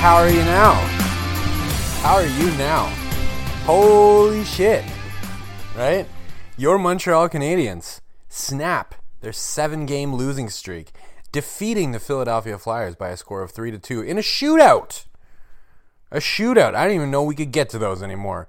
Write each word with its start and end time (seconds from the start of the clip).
How 0.00 0.16
are 0.16 0.30
you 0.30 0.42
now? 0.44 0.72
How 2.00 2.14
are 2.14 2.26
you 2.26 2.50
now? 2.52 2.86
Holy 3.66 4.44
shit. 4.44 4.82
Right? 5.76 6.08
Your 6.56 6.78
Montreal 6.78 7.28
Canadiens 7.28 8.00
snap 8.26 8.94
their 9.20 9.34
seven 9.34 9.84
game 9.84 10.14
losing 10.14 10.48
streak, 10.48 10.92
defeating 11.32 11.92
the 11.92 12.00
Philadelphia 12.00 12.56
Flyers 12.56 12.94
by 12.94 13.10
a 13.10 13.16
score 13.18 13.42
of 13.42 13.50
3 13.50 13.72
to 13.72 13.78
2 13.78 14.00
in 14.00 14.16
a 14.16 14.22
shootout. 14.22 15.04
A 16.10 16.16
shootout. 16.16 16.74
I 16.74 16.84
didn't 16.84 16.96
even 16.96 17.10
know 17.10 17.22
we 17.22 17.34
could 17.34 17.52
get 17.52 17.68
to 17.68 17.78
those 17.78 18.02
anymore. 18.02 18.48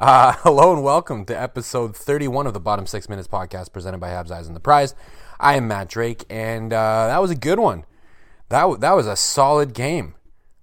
Uh, 0.00 0.32
hello 0.38 0.72
and 0.72 0.82
welcome 0.82 1.24
to 1.26 1.40
episode 1.40 1.94
31 1.94 2.48
of 2.48 2.54
the 2.54 2.60
Bottom 2.60 2.88
Six 2.88 3.08
Minutes 3.08 3.28
podcast 3.28 3.72
presented 3.72 3.98
by 3.98 4.08
Habs 4.08 4.32
Eyes 4.32 4.48
and 4.48 4.56
the 4.56 4.60
Prize. 4.60 4.96
I 5.38 5.54
am 5.54 5.68
Matt 5.68 5.90
Drake, 5.90 6.24
and 6.28 6.72
uh, 6.72 7.06
that 7.06 7.22
was 7.22 7.30
a 7.30 7.36
good 7.36 7.60
one. 7.60 7.84
That, 8.48 8.62
w- 8.62 8.80
that 8.80 8.96
was 8.96 9.06
a 9.06 9.14
solid 9.14 9.74
game. 9.74 10.14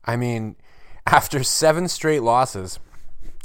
I 0.05 0.15
mean, 0.15 0.55
after 1.05 1.43
seven 1.43 1.87
straight 1.87 2.21
losses, 2.21 2.79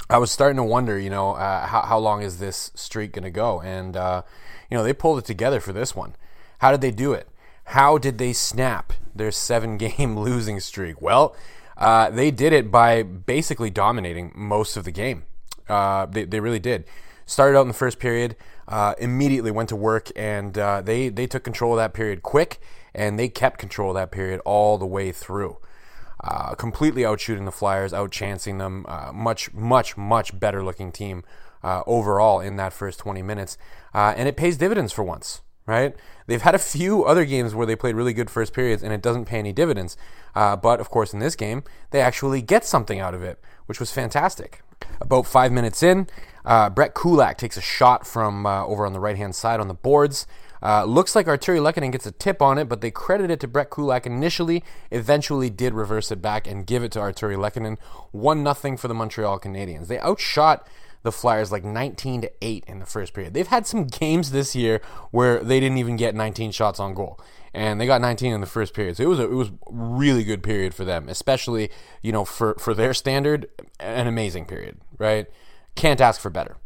I 0.08 0.19
was 0.19 0.30
starting 0.30 0.56
to 0.56 0.64
wonder, 0.64 0.98
you 0.98 1.11
know, 1.11 1.33
uh, 1.33 1.67
how, 1.67 1.83
how 1.83 1.98
long 1.98 2.22
is 2.22 2.39
this 2.39 2.72
streak 2.75 3.12
going 3.12 3.25
to 3.25 3.30
go? 3.30 3.61
And, 3.61 3.97
uh, 3.97 4.22
you 4.70 4.77
know, 4.77 4.83
they 4.83 4.92
pulled 4.92 5.19
it 5.19 5.25
together 5.25 5.61
for 5.61 5.72
this 5.72 5.94
one. 5.94 6.17
How 6.58 6.72
did 6.72 6.80
they 6.80 6.91
do 6.91 7.12
it? 7.12 7.28
How 7.67 7.97
did 7.97 8.19
they 8.19 8.33
snap 8.33 8.92
their 9.14 9.30
seven 9.30 9.77
game 9.78 10.19
losing 10.19 10.58
streak? 10.61 11.00
Well, 11.00 11.36
uh, 11.77 12.11
they 12.11 12.30
did 12.30 12.52
it 12.52 12.70
by 12.70 13.02
basically 13.02 13.70
dominating 13.70 14.33
most 14.34 14.77
of 14.77 14.84
the 14.84 14.91
game. 14.91 15.24
Uh, 15.69 16.06
they, 16.06 16.24
they 16.24 16.41
really 16.41 16.58
did. 16.58 16.84
Started 17.24 17.56
out 17.56 17.62
in 17.62 17.69
the 17.69 17.74
first 17.74 18.00
period, 18.00 18.34
uh, 18.67 18.95
immediately 18.98 19.52
went 19.52 19.69
to 19.69 19.77
work, 19.77 20.11
and 20.17 20.58
uh, 20.58 20.80
they, 20.80 21.08
they 21.08 21.28
took 21.28 21.45
control 21.45 21.74
of 21.74 21.78
that 21.78 21.95
period 21.95 22.24
quick, 22.24 22.61
and 22.92 23.17
they 23.17 23.28
kept 23.28 23.58
control 23.58 23.91
of 23.91 23.95
that 23.95 24.11
period 24.11 24.41
all 24.45 24.77
the 24.77 24.86
way 24.86 25.12
through 25.12 25.58
uh, 26.22 26.54
completely 26.54 27.02
outshooting 27.02 27.44
the 27.44 27.52
Flyers, 27.52 27.92
outchancing 27.92 28.58
them. 28.58 28.84
Uh, 28.88 29.10
much, 29.12 29.52
much, 29.54 29.96
much 29.96 30.38
better 30.38 30.62
looking 30.62 30.92
team 30.92 31.24
uh, 31.62 31.82
overall 31.86 32.40
in 32.40 32.56
that 32.56 32.72
first 32.72 32.98
20 32.98 33.22
minutes. 33.22 33.56
Uh, 33.94 34.14
and 34.16 34.28
it 34.28 34.36
pays 34.36 34.56
dividends 34.56 34.92
for 34.92 35.02
once, 35.02 35.40
right? 35.66 35.94
They've 36.27 36.42
had 36.42 36.54
a 36.54 36.58
few 36.58 37.04
other 37.04 37.24
games 37.24 37.54
where 37.54 37.66
they 37.66 37.77
played 37.77 37.94
really 37.94 38.12
good 38.12 38.30
first 38.30 38.52
periods 38.52 38.82
and 38.82 38.92
it 38.92 39.02
doesn't 39.02 39.24
pay 39.24 39.38
any 39.38 39.52
dividends. 39.52 39.96
Uh, 40.34 40.56
but 40.56 40.80
of 40.80 40.90
course, 40.90 41.12
in 41.12 41.20
this 41.20 41.36
game, 41.36 41.64
they 41.90 42.00
actually 42.00 42.42
get 42.42 42.64
something 42.64 43.00
out 43.00 43.14
of 43.14 43.22
it, 43.22 43.40
which 43.66 43.80
was 43.80 43.90
fantastic. 43.90 44.62
About 45.00 45.27
five 45.27 45.52
minutes 45.52 45.82
in, 45.82 46.06
uh, 46.44 46.70
Brett 46.70 46.94
Kulak 46.94 47.36
takes 47.36 47.56
a 47.56 47.62
shot 47.62 48.06
from 48.06 48.46
over 48.46 48.86
on 48.86 48.92
the 48.92 49.00
right 49.00 49.16
hand 49.16 49.34
side 49.34 49.61
on 49.61 49.68
the 49.68 49.74
boards. 49.74 50.27
Uh, 50.62 50.84
looks 50.84 51.16
like 51.16 51.26
Artturi 51.26 51.60
Lehkonen 51.60 51.92
gets 51.92 52.06
a 52.06 52.12
tip 52.12 52.42
on 52.42 52.58
it, 52.58 52.68
but 52.68 52.80
they 52.80 52.90
credit 52.90 53.30
it 53.30 53.40
to 53.40 53.48
Brett 53.48 53.70
Kulak 53.70 54.06
initially. 54.06 54.62
Eventually, 54.90 55.50
did 55.50 55.74
reverse 55.74 56.10
it 56.10 56.20
back 56.20 56.46
and 56.46 56.66
give 56.66 56.82
it 56.82 56.92
to 56.92 56.98
Artturi 56.98 57.36
Lehkonen. 57.36 57.78
One 58.10 58.42
nothing 58.42 58.76
for 58.76 58.88
the 58.88 58.94
Montreal 58.94 59.40
Canadiens. 59.40 59.86
They 59.88 59.98
outshot 59.98 60.66
the 61.02 61.12
Flyers 61.12 61.50
like 61.50 61.64
19 61.64 62.22
to 62.22 62.32
8 62.42 62.64
in 62.66 62.78
the 62.78 62.86
first 62.86 63.14
period. 63.14 63.34
They've 63.34 63.46
had 63.46 63.66
some 63.66 63.84
games 63.86 64.30
this 64.30 64.54
year 64.54 64.80
where 65.10 65.42
they 65.42 65.60
didn't 65.60 65.78
even 65.78 65.96
get 65.96 66.14
19 66.14 66.52
shots 66.52 66.78
on 66.78 66.94
goal. 66.94 67.20
And 67.52 67.80
they 67.80 67.86
got 67.86 68.00
19 68.00 68.32
in 68.32 68.40
the 68.40 68.46
first 68.46 68.74
period. 68.74 68.96
So 68.96 69.02
it 69.02 69.08
was 69.08 69.18
a, 69.18 69.24
it 69.24 69.34
was 69.34 69.50
really 69.68 70.22
good 70.22 70.42
period 70.42 70.72
for 70.72 70.84
them, 70.84 71.08
especially, 71.08 71.70
you 72.00 72.12
know, 72.12 72.24
for 72.24 72.54
for 72.60 72.74
their 72.74 72.94
standard, 72.94 73.48
an 73.80 74.06
amazing 74.06 74.44
period, 74.44 74.77
right? 74.98 75.27
Can't 75.74 76.00
ask 76.00 76.20
for 76.20 76.30
better. 76.30 76.58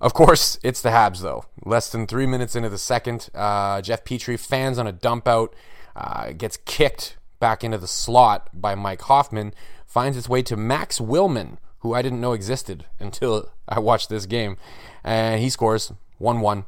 Of 0.00 0.14
course, 0.14 0.58
it's 0.62 0.80
the 0.80 0.90
Habs, 0.90 1.22
though. 1.22 1.44
Less 1.64 1.90
than 1.90 2.06
three 2.06 2.26
minutes 2.26 2.54
into 2.54 2.68
the 2.68 2.78
second, 2.78 3.28
uh, 3.34 3.82
Jeff 3.82 4.04
Petry 4.04 4.38
fans 4.38 4.78
on 4.78 4.86
a 4.86 4.92
dump 4.92 5.26
out, 5.26 5.54
uh, 5.96 6.32
gets 6.32 6.56
kicked 6.64 7.16
back 7.40 7.64
into 7.64 7.78
the 7.78 7.88
slot 7.88 8.48
by 8.52 8.74
Mike 8.74 9.02
Hoffman, 9.02 9.52
finds 9.86 10.16
its 10.16 10.28
way 10.28 10.42
to 10.42 10.56
Max 10.56 11.00
Willman, 11.00 11.58
who 11.80 11.94
I 11.94 12.02
didn't 12.02 12.20
know 12.20 12.32
existed 12.32 12.86
until 13.00 13.50
I 13.68 13.80
watched 13.80 14.08
this 14.08 14.26
game. 14.26 14.56
And 15.02 15.40
he 15.40 15.50
scores 15.50 15.92
1 16.18 16.40
1. 16.40 16.64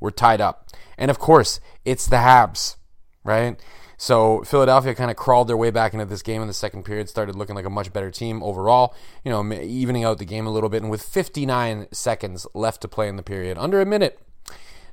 We're 0.00 0.10
tied 0.10 0.40
up. 0.40 0.68
And 0.98 1.10
of 1.10 1.18
course, 1.18 1.60
it's 1.84 2.06
the 2.06 2.16
Habs, 2.16 2.76
right? 3.22 3.60
So 4.02 4.42
Philadelphia 4.42 4.96
kind 4.96 5.12
of 5.12 5.16
crawled 5.16 5.46
their 5.46 5.56
way 5.56 5.70
back 5.70 5.92
into 5.92 6.04
this 6.06 6.22
game 6.22 6.42
in 6.42 6.48
the 6.48 6.54
second 6.54 6.82
period, 6.82 7.08
started 7.08 7.36
looking 7.36 7.54
like 7.54 7.64
a 7.64 7.70
much 7.70 7.92
better 7.92 8.10
team 8.10 8.42
overall, 8.42 8.96
you 9.24 9.30
know, 9.30 9.52
evening 9.52 10.02
out 10.02 10.18
the 10.18 10.24
game 10.24 10.44
a 10.44 10.50
little 10.50 10.68
bit. 10.68 10.82
And 10.82 10.90
with 10.90 11.04
59 11.04 11.86
seconds 11.92 12.44
left 12.52 12.80
to 12.82 12.88
play 12.88 13.06
in 13.06 13.14
the 13.14 13.22
period, 13.22 13.58
under 13.58 13.80
a 13.80 13.86
minute, 13.86 14.18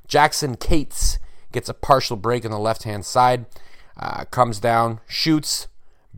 Jackson 0.06 0.56
Cates 0.56 1.18
gets 1.50 1.68
a 1.68 1.74
partial 1.74 2.16
break 2.16 2.44
on 2.44 2.52
the 2.52 2.58
left 2.60 2.84
hand 2.84 3.04
side, 3.04 3.46
uh, 3.96 4.26
comes 4.26 4.60
down, 4.60 5.00
shoots, 5.08 5.66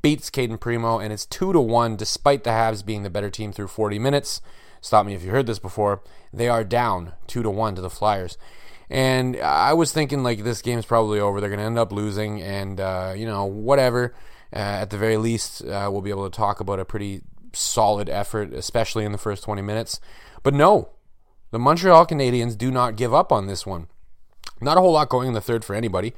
beats 0.02 0.28
Cayden 0.28 0.58
Primeau, 0.58 0.98
and 0.98 1.14
it's 1.14 1.24
2 1.24 1.54
to 1.54 1.60
1 1.62 1.96
despite 1.96 2.44
the 2.44 2.50
Habs 2.50 2.84
being 2.84 3.04
the 3.04 3.08
better 3.08 3.30
team 3.30 3.52
through 3.52 3.68
40 3.68 3.98
minutes. 3.98 4.42
Stop 4.82 5.06
me 5.06 5.14
if 5.14 5.22
you 5.22 5.30
heard 5.30 5.46
this 5.46 5.58
before. 5.58 6.02
They 6.30 6.50
are 6.50 6.62
down 6.62 7.12
2 7.26 7.42
to 7.42 7.48
1 7.48 7.74
to 7.76 7.80
the 7.80 7.88
Flyers. 7.88 8.36
And 8.92 9.40
I 9.40 9.72
was 9.72 9.90
thinking 9.90 10.22
like 10.22 10.44
this 10.44 10.60
game's 10.60 10.84
probably 10.84 11.18
over. 11.18 11.40
They're 11.40 11.48
to 11.48 11.62
end 11.62 11.78
up 11.78 11.92
losing, 11.92 12.42
and 12.42 12.78
uh, 12.78 13.14
you 13.16 13.24
know 13.24 13.46
whatever. 13.46 14.14
Uh, 14.54 14.58
at 14.58 14.90
the 14.90 14.98
very 14.98 15.16
least, 15.16 15.64
uh, 15.64 15.88
we'll 15.90 16.02
be 16.02 16.10
able 16.10 16.28
to 16.28 16.36
talk 16.36 16.60
about 16.60 16.78
a 16.78 16.84
pretty 16.84 17.22
solid 17.54 18.10
effort, 18.10 18.52
especially 18.52 19.06
in 19.06 19.12
the 19.12 19.16
first 19.16 19.44
20 19.44 19.62
minutes. 19.62 19.98
But 20.42 20.52
no, 20.52 20.90
the 21.52 21.58
Montreal 21.58 22.06
Canadiens 22.06 22.56
do 22.58 22.70
not 22.70 22.96
give 22.96 23.14
up 23.14 23.32
on 23.32 23.46
this 23.46 23.64
one. 23.64 23.86
Not 24.60 24.76
a 24.76 24.82
whole 24.82 24.92
lot 24.92 25.08
going 25.08 25.28
in 25.28 25.34
the 25.34 25.40
third 25.40 25.64
for 25.64 25.74
anybody. 25.74 26.12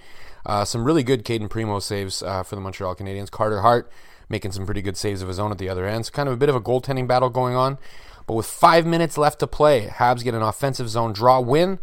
Uh, 0.45 0.65
some 0.65 0.85
really 0.85 1.05
good 1.05 1.25
Cayden 1.25 1.49
Primeau 1.49 1.79
saves 1.79 2.25
uh, 2.25 2.43
for 2.43 2.57
the 2.57 2.61
Montreal 2.61 2.97
Canadiens. 2.97 3.31
Carter 3.31 3.61
Hart 3.61 3.89
making 4.29 4.51
some 4.51 4.67
pretty 4.67 4.83
good 4.83 4.97
saves 4.97 5.23
of 5.23 5.29
his 5.29 5.39
own 5.39 5.53
at 5.53 5.59
the 5.59 5.69
other 5.69 5.87
end. 5.87 6.07
So 6.07 6.11
kind 6.11 6.29
of 6.29 6.35
a 6.35 6.39
bit 6.39 6.49
of 6.49 6.57
a 6.57 6.61
goaltending 6.61 7.07
battle 7.07 7.31
going 7.31 7.55
on. 7.55 7.79
But 8.27 8.35
with 8.35 8.47
five 8.47 8.85
minutes 8.85 9.17
left 9.17 9.39
to 9.39 9.47
play, 9.47 9.87
Habs 9.87 10.25
get 10.25 10.35
an 10.35 10.43
offensive 10.43 10.89
zone 10.89 11.13
draw 11.13 11.39
win. 11.39 11.79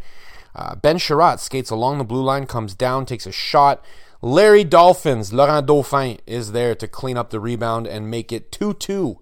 Uh, 0.55 0.75
ben 0.75 0.97
Chiarot 0.97 1.39
skates 1.39 1.69
along 1.69 1.97
the 1.97 2.03
blue 2.03 2.23
line, 2.23 2.45
comes 2.45 2.75
down, 2.75 3.05
takes 3.05 3.25
a 3.25 3.31
shot. 3.31 3.83
Larry 4.21 4.63
Dolphins, 4.63 5.33
Laurent 5.33 5.65
Dauphin, 5.65 6.19
is 6.27 6.51
there 6.51 6.75
to 6.75 6.87
clean 6.87 7.17
up 7.17 7.29
the 7.29 7.39
rebound 7.39 7.87
and 7.87 8.11
make 8.11 8.31
it 8.31 8.51
2 8.51 8.73
2, 8.75 9.19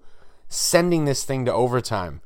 sending 0.48 1.04
this 1.04 1.24
thing 1.24 1.44
to 1.44 1.52
overtime. 1.52 2.20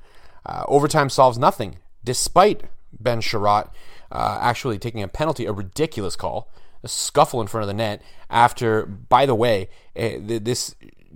Uh, 0.45 0.65
overtime 0.69 1.09
solves 1.09 1.39
nothing, 1.39 1.79
despite 2.03 2.65
Ben 2.99 3.21
Chiarot 3.21 3.71
uh, 4.11 4.39
actually 4.41 4.79
taking 4.79 5.03
a 5.03 5.09
penalty, 5.09 5.47
a 5.47 5.53
ridiculous 5.53 6.17
call, 6.17 6.51
a 6.83 6.89
scuffle 6.89 7.41
in 7.41 7.47
front 7.47 7.63
of 7.63 7.69
the 7.69 7.75
net. 7.75 8.03
After, 8.31 8.87
by 8.87 9.27
the 9.27 9.35
way, 9.35 9.69
uh, 9.97 10.11
this 10.21 10.75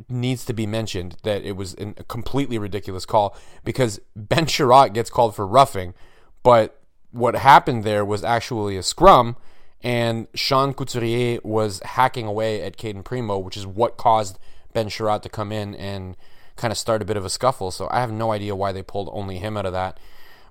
needs 0.09 0.44
to 0.44 0.53
be 0.53 0.67
mentioned 0.67 1.17
that 1.25 1.43
it 1.43 1.56
was 1.56 1.75
a 1.75 1.93
completely 2.05 2.58
ridiculous 2.58 3.05
call 3.05 3.37
because 3.64 4.00
Ben 4.14 4.46
Chiarot 4.46 4.93
gets 4.93 5.11
called 5.11 5.34
for 5.34 5.46
roughing, 5.46 5.94
but 6.43 6.77
what 7.10 7.34
happened 7.37 7.84
there 7.84 8.05
was 8.05 8.25
actually 8.25 8.76
a 8.76 8.82
scrum, 8.82 9.37
and 9.82 10.26
Sean 10.34 10.75
Couturier 10.75 11.40
was 11.43 11.81
hacking 11.84 12.26
away 12.26 12.62
at 12.62 12.76
Cayden 12.76 13.02
Primeau, 13.02 13.38
which 13.38 13.56
is 13.56 13.66
what 13.66 13.96
caused 13.96 14.38
Ben 14.72 14.88
Chiarot 14.88 15.22
to 15.22 15.28
come 15.28 15.52
in 15.52 15.75
and 15.75 16.16
kind 16.56 16.72
of 16.72 16.78
start 16.78 17.02
a 17.02 17.05
bit 17.05 17.16
of 17.16 17.25
a 17.25 17.31
scuffle. 17.31 17.70
So 17.70 17.88
I 17.90 18.00
have 18.00 18.12
no 18.12 18.32
idea 18.32 18.56
why 18.56 18.72
they 18.72 18.82
pulled 18.82 19.08
only 19.12 19.38
him 19.38 19.56
out 19.56 19.66
of 19.66 19.72
that. 19.72 19.99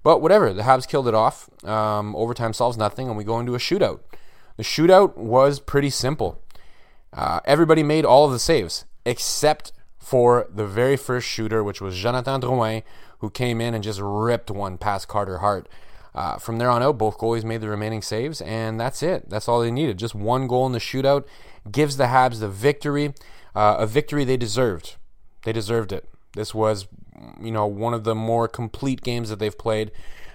But 0.04 0.22
whatever, 0.22 0.54
the 0.54 0.64
Habs 0.64 0.88
killed 0.88 1.08
it 1.08 1.14
off. 1.14 1.50
Um, 1.66 2.16
overtime 2.16 2.54
solves 2.54 2.78
nothing, 2.78 3.08
and 3.08 3.18
we 3.18 3.24
go 3.24 3.40
into 3.40 3.56
a 3.56 3.60
shootout. 3.60 4.00
The 4.56 4.64
shootout 4.64 5.18
was 5.18 5.60
pretty 5.60 5.90
simple. 5.90 6.42
Uh, 7.14 7.42
everybody 7.46 7.84
made 7.84 8.06
all 8.06 8.26
of 8.26 8.32
the 8.32 8.40
saves 8.40 8.86
except 9.06 9.72
for 9.98 10.48
the 10.54 10.66
very 10.66 10.96
first 10.96 11.28
shooter, 11.28 11.64
which 11.64 11.82
was 11.82 11.98
Jonathan 11.98 12.42
Drouin, 12.42 12.84
who 13.20 13.30
came 13.30 13.60
in 13.60 13.74
and 13.74 13.84
just 13.84 14.00
ripped 14.02 14.50
one 14.50 14.78
past 14.78 15.08
Carter 15.08 15.40
Hart. 15.40 15.68
Uh, 16.18 16.38
from 16.40 16.58
there 16.58 16.72
on 16.72 16.82
out, 16.82 16.98
both 16.98 17.20
goalies 17.20 17.44
made 17.44 17.62
the 17.62 17.70
remaining 17.70 18.02
saves, 18.02 18.42
and 18.42 18.80
that's 18.80 19.04
it. 19.04 19.30
That's 19.30 19.48
all 19.48 19.62
they 19.62 19.70
needed. 19.70 20.00
Just 20.00 20.16
one 20.16 20.48
goal 20.48 20.66
in 20.66 20.72
the 20.72 20.80
shootout 20.80 21.26
gives 21.72 21.98
the 21.98 22.06
Habs 22.06 22.40
the 22.40 22.50
victory. 22.50 23.14
uh, 23.56 23.76
a 23.78 23.86
victory 23.86 24.24
they 24.26 24.36
deserved. 24.36 24.96
They 25.44 25.54
deserved 25.54 25.92
it. 25.92 26.10
This 26.34 26.56
was, 26.56 26.88
you 27.40 27.52
know, 27.52 27.68
one 27.68 27.94
of 27.94 28.04
the 28.04 28.16
more 28.16 28.48
complete 28.48 29.02
games 29.02 29.30
that 29.30 29.38
they've 29.38 29.56
played. 29.58 29.92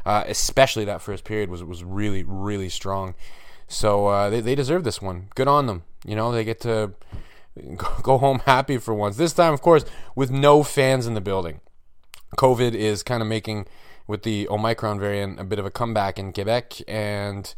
Uh, 0.07 0.23
especially 0.29 0.85
that 0.85 1.03
first 1.03 1.25
period 1.25 1.49
was 1.51 1.63
was 1.65 1.83
really 1.83 2.23
really 2.25 2.69
strong. 2.69 3.15
So 3.67 4.07
uh, 4.07 4.31
they 4.31 4.41
they 4.41 4.55
deserve 4.55 4.85
this 4.85 5.03
one. 5.03 5.29
Good 5.35 5.49
on 5.49 5.67
them. 5.67 5.83
You 6.05 6.15
know 6.15 6.31
they 6.31 6.45
get 6.45 6.61
to 6.61 6.93
go 8.03 8.19
home 8.19 8.41
happy 8.47 8.79
for 8.79 8.95
once. 8.95 9.17
This 9.17 9.33
time, 9.33 9.53
of 9.53 9.63
course, 9.63 9.85
with 10.15 10.31
no 10.31 10.63
fans 10.63 11.07
in 11.07 11.15
the 11.15 11.21
building. 11.21 11.61
COVID 12.37 12.73
is 12.75 13.03
kind 13.03 13.21
of 13.21 13.29
making 13.29 13.67
with 14.13 14.25
the 14.25 14.47
Omicron 14.51 15.01
variant 15.01 15.41
a 15.41 15.45
bit 15.45 15.59
of 15.59 15.65
a 15.65 15.71
comeback 15.71 16.19
in 16.19 16.35
Quebec, 16.35 16.83
and 16.87 17.55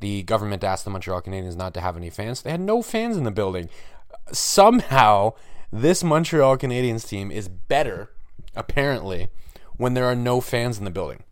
the 0.00 0.24
government 0.24 0.64
asked 0.64 0.84
the 0.84 0.90
Montreal 0.90 1.22
Canadiens 1.22 1.54
not 1.54 1.72
to 1.74 1.80
have 1.80 1.96
any 1.96 2.10
fans. 2.10 2.42
They 2.42 2.50
had 2.50 2.60
no 2.60 2.82
fans 2.82 3.16
in 3.16 3.22
the 3.22 3.30
building. 3.30 3.68
Somehow, 4.32 5.34
this 5.70 6.02
Montreal 6.02 6.58
Canadiens 6.58 7.06
team 7.06 7.30
is 7.30 7.46
better, 7.46 8.10
apparently, 8.56 9.28
when 9.76 9.94
there 9.94 10.06
are 10.06 10.16
no 10.16 10.40
fans 10.40 10.76
in 10.76 10.84
the 10.84 10.90
building. 10.90 11.22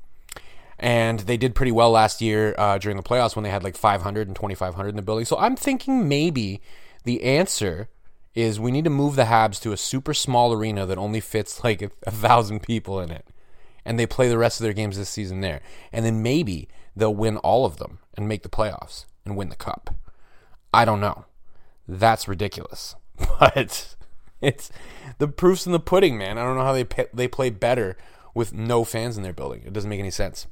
And 0.79 1.19
they 1.19 1.37
did 1.37 1.57
pretty 1.57 1.73
well 1.73 1.91
last 1.91 2.23
year 2.23 2.55
uh, 2.57 2.79
during 2.79 2.97
the 2.97 3.03
playoffs 3.03 3.35
when 3.35 3.43
they 3.43 3.51
had 3.51 3.65
like 3.65 3.77
500 3.77 4.29
and 4.29 4.37
2,500 4.37 4.89
in 4.89 4.95
the 4.95 5.03
building. 5.03 5.25
So 5.25 5.37
I'm 5.37 5.57
thinking 5.57 6.09
maybe 6.09 6.63
the 7.03 7.25
answer 7.25 7.89
is 8.37 8.61
we 8.61 8.71
need 8.71 8.85
to 8.85 8.91
move 8.91 9.17
the 9.17 9.25
Habs 9.25 9.61
to 9.63 9.73
a 9.73 9.77
super 9.77 10.15
small 10.15 10.53
arena 10.53 10.87
that 10.87 10.97
only 10.97 11.19
fits 11.19 11.65
like 11.65 11.83
a, 11.83 11.91
a 12.07 12.13
thousand 12.13 12.63
people 12.63 13.01
in 13.01 13.11
it. 13.11 13.27
And 13.85 13.99
they 13.99 14.07
play 14.07 14.29
the 14.29 14.39
rest 14.39 14.61
of 14.61 14.65
their 14.65 14.73
games 14.73 14.97
this 14.97 15.09
season 15.09 15.41
there. 15.41 15.61
And 15.93 16.05
then 16.05 16.23
maybe 16.23 16.69
they'll 16.95 17.15
win 17.15 17.39
all 17.39 17.65
of 17.65 17.79
them 17.79 17.99
and 18.15 18.29
make 18.29 18.43
the 18.43 18.49
playoffs 18.49 19.07
and 19.25 19.37
win 19.37 19.49
the 19.49 19.57
cup. 19.57 19.95
I 20.73 20.85
don't 20.85 21.01
know. 21.01 21.25
That's 21.89 22.29
ridiculous. 22.29 22.95
But 23.39 23.97
it's 24.41 24.71
the 25.19 25.29
proof's 25.29 25.67
in 25.67 25.73
the 25.73 25.81
pudding, 25.81 26.17
man. 26.17 26.39
I 26.39 26.43
don't 26.43 26.57
know 26.57 26.65
how 26.65 26.73
they 26.73 26.87
they 27.13 27.29
play 27.29 27.51
better 27.51 27.97
with 28.35 28.55
no 28.55 28.85
fans 28.85 29.17
in 29.17 29.23
their 29.23 29.33
building. 29.33 29.63
It 29.67 29.73
doesn't 29.73 29.91
make 29.91 30.01
any 30.01 30.11
sense. 30.11 30.47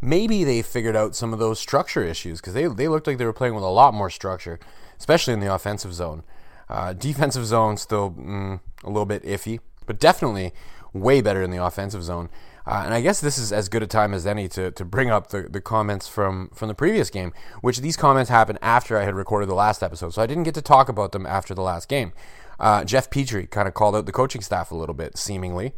Maybe 0.00 0.44
they 0.44 0.62
figured 0.62 0.96
out 0.96 1.16
some 1.16 1.32
of 1.32 1.38
those 1.38 1.58
structure 1.58 2.04
issues 2.04 2.40
because 2.40 2.54
they 2.54 2.66
they 2.66 2.88
looked 2.88 3.06
like 3.06 3.18
they 3.18 3.24
were 3.24 3.32
playing 3.32 3.54
with 3.54 3.64
a 3.64 3.68
lot 3.68 3.94
more 3.94 4.10
structure, 4.10 4.60
especially 4.98 5.34
in 5.34 5.40
the 5.40 5.52
offensive 5.52 5.94
zone. 5.94 6.22
Uh, 6.68 6.92
defensive 6.92 7.46
zone 7.46 7.76
still 7.76 8.12
mm, 8.12 8.60
a 8.82 8.88
little 8.88 9.06
bit 9.06 9.22
iffy, 9.24 9.60
but 9.86 9.98
definitely 9.98 10.52
way 10.92 11.20
better 11.20 11.42
in 11.42 11.50
the 11.50 11.62
offensive 11.62 12.02
zone. 12.02 12.28
Uh, 12.66 12.82
and 12.84 12.94
I 12.94 13.00
guess 13.00 13.20
this 13.20 13.36
is 13.36 13.52
as 13.52 13.68
good 13.68 13.82
a 13.82 13.86
time 13.86 14.14
as 14.14 14.26
any 14.26 14.48
to, 14.48 14.70
to 14.70 14.84
bring 14.84 15.10
up 15.10 15.28
the, 15.28 15.42
the 15.42 15.60
comments 15.60 16.08
from, 16.08 16.50
from 16.54 16.68
the 16.68 16.74
previous 16.74 17.10
game, 17.10 17.32
which 17.60 17.80
these 17.80 17.96
comments 17.96 18.30
happened 18.30 18.58
after 18.62 18.98
I 18.98 19.04
had 19.04 19.14
recorded 19.14 19.48
the 19.48 19.54
last 19.54 19.82
episode. 19.82 20.14
So 20.14 20.22
I 20.22 20.26
didn't 20.26 20.44
get 20.44 20.54
to 20.54 20.62
talk 20.62 20.88
about 20.88 21.12
them 21.12 21.26
after 21.26 21.54
the 21.54 21.62
last 21.62 21.88
game. 21.88 22.12
Uh, 22.58 22.84
Jeff 22.84 23.10
Petry 23.10 23.50
kind 23.50 23.68
of 23.68 23.74
called 23.74 23.96
out 23.96 24.06
the 24.06 24.12
coaching 24.12 24.40
staff 24.40 24.70
a 24.70 24.76
little 24.76 24.94
bit, 24.94 25.18
seemingly. 25.18 25.74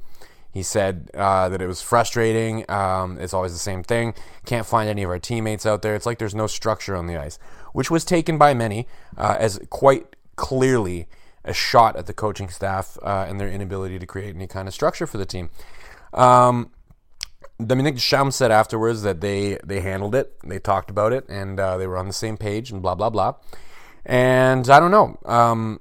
He 0.52 0.62
said 0.62 1.10
uh, 1.12 1.48
that 1.48 1.60
it 1.60 1.66
was 1.66 1.82
frustrating. 1.82 2.64
Um, 2.70 3.18
it's 3.18 3.34
always 3.34 3.52
the 3.52 3.58
same 3.58 3.82
thing. 3.82 4.14
Can't 4.46 4.64
find 4.64 4.88
any 4.88 5.02
of 5.02 5.10
our 5.10 5.18
teammates 5.18 5.66
out 5.66 5.82
there. 5.82 5.94
It's 5.94 6.06
like 6.06 6.18
there's 6.18 6.34
no 6.34 6.46
structure 6.46 6.96
on 6.96 7.06
the 7.06 7.16
ice, 7.16 7.38
which 7.72 7.90
was 7.90 8.04
taken 8.04 8.38
by 8.38 8.54
many 8.54 8.86
uh, 9.18 9.36
as 9.38 9.60
quite 9.68 10.16
clearly 10.36 11.08
a 11.44 11.52
shot 11.52 11.96
at 11.96 12.06
the 12.06 12.14
coaching 12.14 12.48
staff 12.48 12.96
uh, 13.02 13.26
and 13.28 13.38
their 13.38 13.50
inability 13.50 13.98
to 13.98 14.06
create 14.06 14.34
any 14.34 14.46
kind 14.46 14.66
of 14.66 14.72
structure 14.72 15.06
for 15.06 15.18
the 15.18 15.26
team. 15.26 15.50
Um, 16.14 16.70
Dominique 17.64 17.94
Ducharme 17.94 18.30
said 18.30 18.50
afterwards 18.50 19.02
that 19.02 19.20
they 19.20 19.58
they 19.64 19.80
handled 19.80 20.14
it, 20.14 20.32
they 20.44 20.58
talked 20.58 20.90
about 20.90 21.12
it, 21.12 21.28
and 21.28 21.58
uh, 21.58 21.78
they 21.78 21.86
were 21.86 21.96
on 21.96 22.06
the 22.06 22.12
same 22.12 22.36
page, 22.36 22.70
and 22.70 22.82
blah 22.82 22.94
blah 22.94 23.10
blah. 23.10 23.34
And 24.04 24.68
I 24.68 24.78
don't 24.78 24.90
know. 24.90 25.18
Um, 25.24 25.80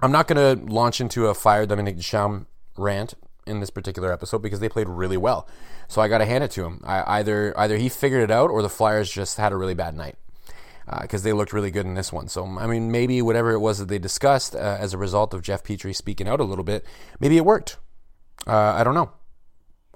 I'm 0.00 0.12
not 0.12 0.28
going 0.28 0.58
to 0.58 0.64
launch 0.72 1.00
into 1.00 1.26
a 1.26 1.34
fire 1.34 1.66
Dominique 1.66 1.96
Ducharme 1.96 2.46
rant 2.76 3.14
in 3.46 3.60
this 3.60 3.70
particular 3.70 4.12
episode 4.12 4.42
because 4.42 4.60
they 4.60 4.68
played 4.68 4.88
really 4.88 5.16
well. 5.16 5.48
So 5.88 6.00
I 6.00 6.08
got 6.08 6.18
to 6.18 6.26
hand 6.26 6.44
it 6.44 6.50
to 6.52 6.64
him. 6.64 6.80
I, 6.84 7.18
either 7.18 7.58
either 7.58 7.76
he 7.76 7.88
figured 7.88 8.22
it 8.22 8.30
out 8.30 8.50
or 8.50 8.62
the 8.62 8.68
Flyers 8.68 9.10
just 9.10 9.36
had 9.36 9.52
a 9.52 9.56
really 9.56 9.74
bad 9.74 9.94
night 9.94 10.16
because 11.00 11.22
uh, 11.22 11.24
they 11.24 11.32
looked 11.32 11.52
really 11.52 11.70
good 11.70 11.86
in 11.86 11.94
this 11.94 12.12
one. 12.12 12.28
So 12.28 12.44
I 12.58 12.66
mean, 12.66 12.92
maybe 12.92 13.20
whatever 13.22 13.52
it 13.52 13.58
was 13.58 13.78
that 13.78 13.88
they 13.88 13.98
discussed 13.98 14.54
uh, 14.54 14.76
as 14.78 14.94
a 14.94 14.98
result 14.98 15.34
of 15.34 15.42
Jeff 15.42 15.64
Petry 15.64 15.94
speaking 15.94 16.28
out 16.28 16.40
a 16.40 16.44
little 16.44 16.64
bit, 16.64 16.84
maybe 17.18 17.36
it 17.36 17.44
worked. 17.44 17.78
Uh, 18.46 18.52
I 18.52 18.84
don't 18.84 18.94
know. 18.94 19.10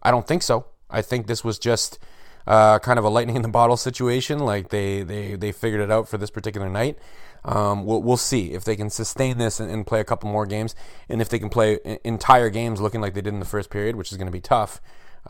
I 0.03 0.11
don't 0.11 0.27
think 0.27 0.43
so. 0.43 0.67
I 0.91 1.03
think 1.03 1.27
this 1.27 1.45
was 1.45 1.59
just 1.59 1.99
uh, 2.47 2.79
kind 2.79 2.99
of 2.99 3.05
a 3.05 3.09
lightning 3.09 3.37
in 3.37 3.43
the 3.43 3.49
bottle 3.61 3.77
situation. 3.77 4.39
Like 4.39 4.71
they 4.71 5.03
they 5.03 5.37
they 5.37 5.53
figured 5.53 5.81
it 5.81 5.91
out 5.91 6.09
for 6.09 6.19
this 6.19 6.31
particular 6.31 6.69
night. 6.69 6.99
Um, 7.45 7.85
we'll 7.85 8.03
we'll 8.03 8.17
see 8.17 8.53
if 8.53 8.65
they 8.65 8.77
can 8.77 8.91
sustain 8.91 9.39
this 9.39 9.61
and, 9.61 9.71
and, 9.71 9.87
play 9.87 10.01
a 10.01 10.05
couple 10.05 10.29
more 10.29 10.45
games, 10.45 10.75
and 11.09 11.23
if 11.23 11.29
they 11.29 11.39
can 11.39 11.49
play 11.49 11.79
entire 12.05 12.51
games 12.51 12.81
looking 12.81 13.01
like 13.01 13.15
they 13.15 13.21
did 13.21 13.33
in 13.33 13.41
the 13.41 13.47
first 13.47 13.71
period, 13.71 13.95
which 13.95 14.11
is 14.11 14.19
going 14.19 14.27
to 14.27 14.33
be 14.33 14.41
tough 14.41 14.81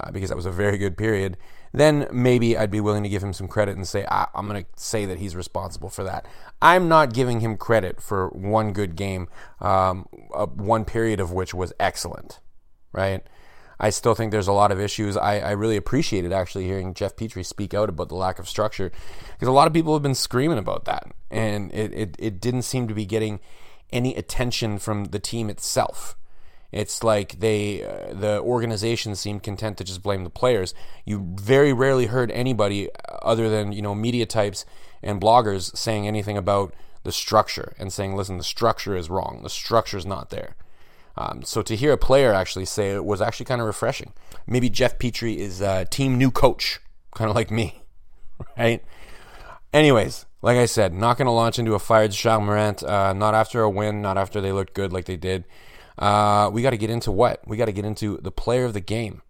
uh, 0.01 0.11
because 0.11 0.31
that 0.31 0.37
was 0.37 0.47
a 0.47 0.51
very 0.51 0.79
good 0.79 0.97
period. 0.97 1.37
Then 1.73 2.07
maybe 2.11 2.57
I'd 2.57 2.71
be 2.71 2.81
willing 2.81 3.03
to 3.03 3.09
give 3.09 3.23
him 3.23 3.33
some 3.33 3.47
credit 3.47 3.77
and 3.77 3.87
say 3.87 4.07
I, 4.11 4.27
I'm 4.35 4.49
going 4.49 4.65
to 4.65 4.69
say 4.77 5.05
that 5.05 5.19
he's 5.19 5.37
responsible 5.37 5.91
for 5.91 6.03
that. 6.05 6.27
I'm 6.63 6.89
not 6.89 7.13
giving 7.13 7.41
him 7.41 7.57
credit 7.57 8.01
for 8.01 8.29
one 8.29 8.73
good 8.73 8.97
game, 8.97 9.29
um, 9.61 10.07
uh, 10.35 10.47
one 10.47 10.85
period 10.85 11.21
of 11.21 11.33
which 11.33 11.53
was 11.53 11.73
excellent, 11.79 12.41
right? 12.93 13.23
I 13.81 13.91
still 13.91 14.15
think 14.15 14.33
there's 14.33 14.49
a 14.49 14.53
lot 14.53 14.73
of 14.73 14.81
issues. 14.81 15.17
I, 15.17 15.39
I 15.39 15.51
really 15.53 15.77
appreciated 15.77 16.33
actually 16.33 16.65
hearing 16.65 16.95
Jeff 16.95 17.15
Petry 17.15 17.47
speak 17.47 17.75
out 17.75 17.89
about 17.89 18.09
the 18.09 18.17
lack 18.17 18.39
of 18.39 18.49
structure 18.49 18.91
because 19.33 19.49
a 19.49 19.53
lot 19.53 19.67
of 19.67 19.73
people 19.73 19.93
have 19.95 20.03
been 20.03 20.15
screaming 20.15 20.59
about 20.59 20.85
that, 20.87 21.13
and 21.31 21.73
it, 21.73 21.93
it, 21.95 22.17
it 22.19 22.41
didn't 22.41 22.63
seem 22.63 22.89
to 22.89 22.95
be 22.95 23.07
getting 23.07 23.41
any 23.93 24.15
attention 24.17 24.79
from 24.79 25.07
the 25.07 25.19
team 25.19 25.49
itself. 25.49 26.17
It's 26.71 27.03
like 27.03 27.41
they, 27.41 27.83
uh, 27.83 28.13
the 28.13 28.41
organization 28.41 29.15
seemed 29.15 29.43
content 29.43 29.79
to 29.79 29.85
just 29.85 30.03
blame 30.03 30.25
the 30.25 30.31
players. 30.31 30.75
You 31.07 31.35
very 31.41 31.73
rarely 31.73 32.07
heard 32.07 32.31
anybody 32.33 32.91
other 33.23 33.49
than 33.49 33.73
you 33.73 33.81
know 33.81 33.95
media 33.95 34.27
types 34.27 34.67
and 35.03 35.21
bloggers 35.21 35.75
saying 35.77 36.07
anything 36.07 36.37
about 36.37 36.75
the 37.05 37.13
structure 37.13 37.75
and 37.79 37.93
saying, 37.93 38.17
"Listen, 38.17 38.37
the 38.37 38.45
structure 38.45 38.97
is 38.97 39.09
wrong. 39.09 39.41
The 39.43 39.51
structure 39.51 39.97
is 39.97 40.05
not 40.05 40.31
there." 40.31 40.57
Um, 41.19 41.43
so 41.43 41.63
to 41.63 41.75
hear 41.75 41.93
a 41.93 41.99
player 41.99 42.33
actually 42.33 42.65
say 42.65 42.93
it 42.93 43.05
was 43.05 43.21
actually 43.21 43.47
kind 43.47 43.61
of 43.61 43.67
refreshing. 43.67 44.13
Maybe 44.47 44.71
Jeff 44.71 44.99
Petry 44.99 45.37
is 45.37 45.61
a 45.61 45.85
team 45.85 46.17
new 46.17 46.31
coach, 46.31 46.79
kind 47.15 47.29
of 47.29 47.35
like 47.35 47.51
me, 47.51 47.83
right? 48.59 48.85
Anyways, 49.73 50.27
like 50.43 50.57
I 50.57 50.67
said, 50.67 50.95
not 50.95 51.19
going 51.19 51.27
to 51.27 51.33
launch 51.33 51.59
into 51.59 51.75
a 51.75 51.81
fire 51.81 52.07
Ducharme 52.07 52.49
rant. 52.49 52.85
Uh, 52.85 53.13
not 53.13 53.35
after 53.35 53.63
a 53.63 53.69
win, 53.69 54.01
not 54.01 54.17
after 54.17 54.41
they 54.41 54.53
looked 54.53 54.75
good 54.75 54.93
like 54.93 55.07
they 55.07 55.17
did. 55.17 55.45
Uh, 55.99 56.51
we 56.53 56.63
got 56.63 56.71
to 56.71 56.77
get 56.77 56.89
into 56.89 57.11
what? 57.11 57.47
We 57.47 57.57
got 57.57 57.65
to 57.65 57.73
get 57.73 57.85
into 57.85 58.19
the 58.19 58.31
player 58.31 58.65
of 58.65 58.73
the 58.73 58.81
game. 58.81 59.23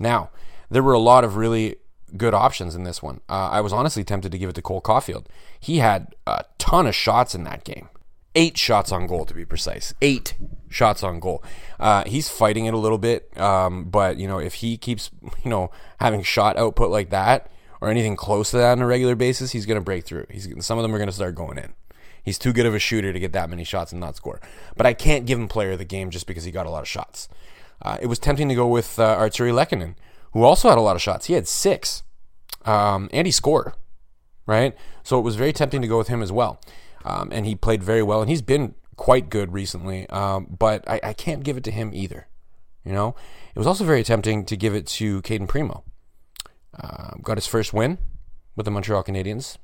Now, 0.00 0.30
there 0.70 0.82
were 0.82 0.94
a 0.94 0.98
lot 0.98 1.22
of 1.22 1.36
really 1.36 1.76
good 2.16 2.32
options 2.32 2.74
in 2.74 2.84
this 2.84 3.02
one. 3.02 3.20
Uh, 3.28 3.50
I 3.52 3.60
was 3.60 3.74
honestly 3.74 4.04
tempted 4.04 4.32
to 4.32 4.38
give 4.38 4.48
it 4.48 4.54
to 4.54 4.62
Cole 4.62 4.80
Caufield. 4.80 5.26
He 5.60 5.78
had 5.78 6.14
a 6.26 6.44
ton 6.56 6.86
of 6.86 6.94
shots 6.94 7.34
in 7.34 7.44
that 7.44 7.64
game 7.64 7.90
eight 8.36 8.56
shots 8.56 8.92
on 8.92 9.08
goal 9.08 9.24
to 9.24 9.34
be 9.34 9.44
precise. 9.44 9.94
Eight 10.00 10.34
shots 10.68 11.02
on 11.02 11.18
goal. 11.18 11.42
Uh, 11.80 12.04
he's 12.04 12.28
fighting 12.28 12.66
it 12.66 12.74
a 12.74 12.78
little 12.78 12.98
bit, 12.98 13.36
um, 13.40 13.84
but 13.84 14.18
you 14.18 14.28
know 14.28 14.38
if 14.38 14.54
he 14.54 14.76
keeps 14.76 15.10
you 15.42 15.50
know 15.50 15.72
having 15.98 16.22
shot 16.22 16.56
output 16.56 16.90
like 16.90 17.10
that 17.10 17.50
or 17.80 17.88
anything 17.88 18.14
close 18.14 18.52
to 18.52 18.58
that 18.58 18.72
on 18.72 18.82
a 18.82 18.86
regular 18.86 19.16
basis, 19.16 19.50
he's 19.50 19.66
going 19.66 19.80
to 19.80 19.84
break 19.84 20.04
through. 20.04 20.26
He's 20.30 20.48
some 20.64 20.78
of 20.78 20.82
them 20.82 20.94
are 20.94 20.98
going 20.98 21.08
to 21.08 21.14
start 21.14 21.34
going 21.34 21.58
in. 21.58 21.74
He's 22.22 22.38
too 22.38 22.52
good 22.52 22.66
of 22.66 22.74
a 22.74 22.78
shooter 22.78 23.12
to 23.12 23.20
get 23.20 23.32
that 23.32 23.48
many 23.48 23.64
shots 23.64 23.92
and 23.92 24.00
not 24.00 24.16
score. 24.16 24.40
But 24.76 24.84
I 24.84 24.94
can't 24.94 25.26
give 25.26 25.38
him 25.38 25.48
player 25.48 25.72
of 25.72 25.78
the 25.78 25.84
game 25.84 26.10
just 26.10 26.26
because 26.26 26.44
he 26.44 26.50
got 26.50 26.66
a 26.66 26.70
lot 26.70 26.82
of 26.82 26.88
shots. 26.88 27.28
Uh, 27.80 27.98
it 28.00 28.06
was 28.06 28.18
tempting 28.18 28.48
to 28.48 28.54
go 28.54 28.66
with 28.66 28.98
uh, 28.98 29.16
Artturi 29.16 29.52
Lehkonen, 29.52 29.94
who 30.32 30.42
also 30.42 30.68
had 30.68 30.78
a 30.78 30.80
lot 30.80 30.96
of 30.96 31.02
shots. 31.02 31.26
He 31.26 31.34
had 31.34 31.46
six, 31.46 32.02
um, 32.64 33.08
and 33.12 33.28
he 33.28 33.30
scored, 33.30 33.74
right? 34.44 34.74
So 35.04 35.20
it 35.20 35.22
was 35.22 35.36
very 35.36 35.52
tempting 35.52 35.82
to 35.82 35.88
go 35.88 35.98
with 35.98 36.08
him 36.08 36.20
as 36.20 36.32
well 36.32 36.60
um, 37.06 37.28
and 37.32 37.46
he 37.46 37.54
played 37.54 37.82
very 37.82 38.02
well, 38.02 38.20
and 38.20 38.28
he's 38.28 38.42
been 38.42 38.74
quite 38.96 39.30
good 39.30 39.52
recently. 39.52 40.08
Um, 40.10 40.56
but 40.58 40.86
I, 40.88 41.00
I, 41.02 41.12
can't 41.12 41.44
give 41.44 41.56
it 41.56 41.64
to 41.64 41.70
him 41.70 41.92
either. 41.94 42.26
You 42.84 42.92
know, 42.92 43.14
it 43.54 43.58
was 43.58 43.66
also 43.66 43.84
very 43.84 44.02
tempting 44.02 44.44
to 44.46 44.56
give 44.56 44.74
it 44.74 44.86
to 44.88 45.22
Cayden 45.22 45.46
Primeau. 45.46 45.84
Uh, 46.78 47.12
got 47.22 47.36
his 47.36 47.46
first 47.46 47.72
win 47.72 47.98
with 48.56 48.64
the 48.64 48.70
Montreal 48.70 49.04
Canadiens. 49.04 49.56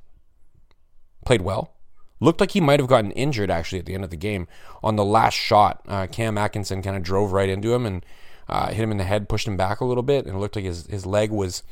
Played 1.25 1.41
well. 1.41 1.73
Looked 2.19 2.39
like 2.39 2.51
he 2.51 2.61
might 2.61 2.79
have 2.79 2.89
gotten 2.89 3.11
injured 3.11 3.51
actually 3.51 3.79
at 3.79 3.85
the 3.85 3.93
end 3.93 4.03
of 4.03 4.09
the 4.09 4.17
game 4.17 4.47
on 4.81 4.95
the 4.95 5.05
last 5.05 5.33
shot. 5.33 5.81
Uh, 5.87 6.07
Cam 6.07 6.37
Atkinson 6.37 6.81
kind 6.81 6.95
of 6.95 7.03
drove 7.03 7.33
right 7.33 7.49
into 7.49 7.73
him 7.73 7.85
and 7.85 8.05
uh, 8.47 8.67
hit 8.67 8.83
him 8.83 8.91
in 8.91 8.97
the 8.97 9.03
head, 9.03 9.27
pushed 9.27 9.47
him 9.47 9.57
back 9.57 9.81
a 9.81 9.85
little 9.85 10.03
bit, 10.03 10.25
and 10.25 10.35
it 10.35 10.39
looked 10.39 10.55
like 10.55 10.65
his, 10.65 10.85
his 10.87 11.05
leg 11.05 11.31
was 11.31 11.63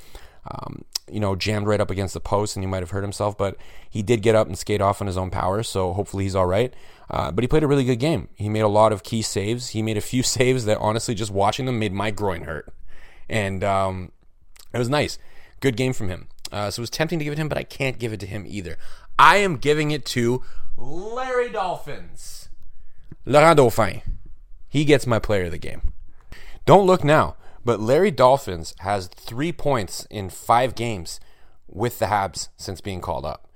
um, 0.49 0.83
you 1.10 1.20
know, 1.20 1.36
jammed 1.36 1.67
right 1.67 1.81
up 1.81 1.91
against 1.91 2.13
the 2.13 2.20
post 2.20 2.55
and 2.55 2.63
he 2.63 2.67
might 2.67 2.81
have 2.81 2.91
hurt 2.91 3.03
himself, 3.03 3.38
but 3.38 3.58
he 3.89 4.01
did 4.01 4.22
get 4.22 4.36
up 4.36 4.48
and 4.48 4.58
skate 4.58 4.81
off 4.81 5.01
on 5.01 5.08
his 5.08 5.17
own 5.17 5.29
power, 5.29 5.63
so 5.63 5.93
hopefully 5.93 6.24
he's 6.24 6.36
all 6.36 6.46
right. 6.46 6.74
Uh, 7.10 7.31
but 7.31 7.43
he 7.43 7.48
played 7.48 7.63
a 7.63 7.67
really 7.67 7.84
good 7.84 8.00
game. 8.00 8.29
He 8.36 8.50
made 8.50 8.62
a 8.62 8.67
lot 8.67 8.93
of 8.93 9.03
key 9.03 9.22
saves. 9.22 9.70
He 9.70 9.81
made 9.81 9.98
a 9.98 10.01
few 10.01 10.24
saves 10.24 10.65
that 10.65 10.77
honestly, 10.79 11.15
just 11.15 11.31
watching 11.31 11.65
them 11.65 11.79
made 11.79 11.93
my 11.93 12.12
groin 12.12 12.43
hurt. 12.43 12.74
And 13.29 13.63
um, 13.63 14.12
it 14.74 14.77
was 14.77 14.89
nice. 14.89 15.17
Good 15.60 15.77
game 15.77 15.93
from 15.93 16.10
him. 16.10 16.27
Uh, 16.51 16.70
so 16.70 16.81
it 16.81 16.84
was 16.84 16.89
tempting 16.89 17.20
to 17.20 17.25
give 17.25 17.34
it 17.34 17.36
to 17.36 17.41
him, 17.41 17.50
but 17.50 17.58
I 17.58 17.63
can't 17.63 17.98
give 17.98 18.12
it 18.12 18.20
to 18.22 18.25
him 18.25 18.46
either. 18.48 18.77
I 19.17 19.38
am 19.38 19.58
giving 19.58 19.91
it 19.91 20.05
to 20.08 20.43
Larry 20.77 21.50
Dolphins. 21.50 22.50
Laurent 23.25 23.58
Dauphin. 23.58 24.01
He 24.67 24.86
gets 24.86 25.05
my 25.05 25.20
player 25.20 25.46
of 25.46 25.51
the 25.51 25.58
game. 25.58 25.93
Don't 26.65 26.88
look 26.88 27.03
now, 27.03 27.36
but 27.63 27.80
Larry 27.80 28.12
Dolphins 28.12 28.74
has 28.80 29.08
three 29.08 29.51
points 29.51 30.06
in 30.10 30.30
five 30.30 30.75
games 30.75 31.20
with 31.68 32.00
the 32.00 32.08
Habs 32.08 32.50
since 32.58 32.82
being 32.82 33.01
called 33.01 33.25
up. 33.25 33.48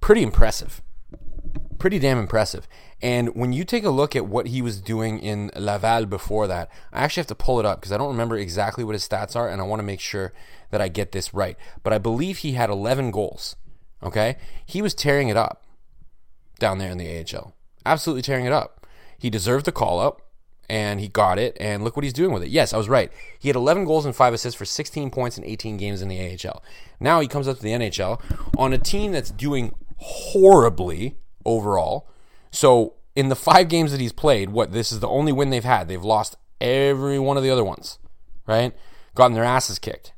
Pretty 0.00 0.22
impressive. 0.22 0.82
Pretty 1.78 1.98
damn 1.98 2.18
impressive. 2.18 2.66
And 3.02 3.34
when 3.34 3.52
you 3.52 3.64
take 3.64 3.84
a 3.84 3.90
look 3.90 4.16
at 4.16 4.26
what 4.26 4.48
he 4.48 4.62
was 4.62 4.80
doing 4.80 5.18
in 5.18 5.50
Laval 5.54 6.06
before 6.06 6.46
that, 6.46 6.70
I 6.92 7.02
actually 7.02 7.22
have 7.22 7.28
to 7.28 7.34
pull 7.34 7.60
it 7.60 7.66
up 7.66 7.80
because 7.80 7.92
I 7.92 7.98
don't 7.98 8.08
remember 8.08 8.38
exactly 8.38 8.84
what 8.84 8.94
his 8.94 9.06
stats 9.06 9.36
are, 9.36 9.48
and 9.48 9.60
I 9.60 9.64
want 9.64 9.80
to 9.80 9.86
make 9.86 10.00
sure 10.00 10.32
that 10.70 10.80
I 10.80 10.88
get 10.88 11.12
this 11.12 11.34
right. 11.34 11.56
But 11.82 11.92
I 11.92 11.98
believe 11.98 12.38
he 12.38 12.52
had 12.52 12.70
11 12.70 13.10
goals. 13.10 13.56
Okay? 14.02 14.36
He 14.64 14.80
was 14.80 14.94
tearing 14.94 15.28
it 15.28 15.36
up 15.36 15.64
down 16.58 16.78
there 16.78 16.90
in 16.90 16.98
the 16.98 17.20
AHL. 17.20 17.54
Absolutely 17.84 18.22
tearing 18.22 18.46
it 18.46 18.52
up. 18.52 18.86
He 19.18 19.30
deserved 19.30 19.66
the 19.66 19.72
call 19.72 20.00
up 20.00 20.25
and 20.68 21.00
he 21.00 21.08
got 21.08 21.38
it. 21.38 21.56
And 21.60 21.84
look 21.84 21.96
what 21.96 22.04
he's 22.04 22.12
doing 22.12 22.32
with 22.32 22.42
it. 22.42 22.48
Yes, 22.48 22.72
I 22.72 22.76
was 22.76 22.88
right. 22.88 23.12
He 23.38 23.48
had 23.48 23.56
11 23.56 23.84
goals 23.84 24.04
and 24.04 24.14
5 24.14 24.34
assists 24.34 24.58
for 24.58 24.64
16 24.64 25.10
points 25.10 25.38
in 25.38 25.44
18 25.44 25.76
games 25.76 26.02
in 26.02 26.08
the 26.08 26.20
AHL. 26.20 26.62
Now 27.00 27.20
he 27.20 27.28
comes 27.28 27.48
up 27.48 27.56
to 27.56 27.62
the 27.62 27.70
NHL 27.70 28.20
on 28.58 28.72
a 28.72 28.78
team 28.78 29.12
that's 29.12 29.30
doing 29.30 29.74
horribly 29.98 31.16
overall. 31.44 32.08
So 32.50 32.94
in 33.14 33.28
the 33.28 33.36
five 33.36 33.68
games 33.68 33.92
that 33.92 34.00
he's 34.00 34.12
played, 34.12 34.50
what 34.50 34.72
this 34.72 34.92
is 34.92 35.00
the 35.00 35.08
only 35.08 35.32
win 35.32 35.50
they've 35.50 35.64
had. 35.64 35.88
They've 35.88 36.02
lost 36.02 36.36
every 36.60 37.18
one 37.18 37.36
of 37.36 37.42
the 37.42 37.50
other 37.50 37.64
ones, 37.64 37.98
right? 38.46 38.74
Gotten 39.14 39.34
their 39.34 39.44
asses 39.44 39.78
kicked. 39.78 40.12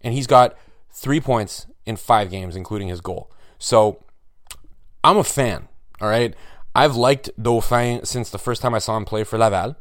And 0.00 0.14
he's 0.14 0.26
got 0.26 0.56
three 0.92 1.20
points 1.20 1.66
in 1.86 1.96
five 1.96 2.30
games, 2.30 2.56
including 2.56 2.88
his 2.88 3.00
goal. 3.00 3.30
So 3.58 4.02
I'm 5.02 5.16
a 5.16 5.24
fan, 5.24 5.68
all 6.00 6.08
right? 6.08 6.34
I've 6.74 6.96
liked 6.96 7.30
Dauphin 7.40 8.04
since 8.04 8.30
the 8.30 8.38
first 8.38 8.60
time 8.60 8.74
I 8.74 8.78
saw 8.78 8.96
him 8.96 9.04
play 9.04 9.24
for 9.24 9.38
Laval, 9.38 9.76